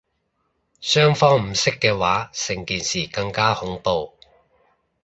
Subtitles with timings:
[0.79, 4.15] 雙方唔識嘅話成件事更加恐怖